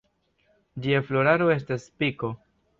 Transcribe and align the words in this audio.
Ĝia 0.85 1.03
floraro 1.11 1.53
estas 1.59 1.87
spiko. 1.93 2.35